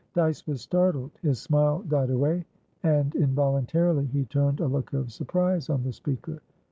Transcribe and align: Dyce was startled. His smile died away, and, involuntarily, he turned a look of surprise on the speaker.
Dyce 0.15 0.47
was 0.47 0.61
startled. 0.61 1.11
His 1.21 1.39
smile 1.39 1.83
died 1.83 2.09
away, 2.09 2.43
and, 2.81 3.13
involuntarily, 3.13 4.05
he 4.07 4.25
turned 4.25 4.59
a 4.59 4.65
look 4.67 4.93
of 4.93 5.11
surprise 5.13 5.69
on 5.69 5.83
the 5.83 5.93
speaker. 5.93 6.41